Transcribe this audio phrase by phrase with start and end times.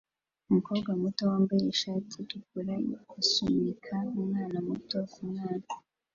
[0.49, 2.73] Umukobwa muto wambaye ishati itukura
[3.19, 5.67] asunika umwana muto kumwana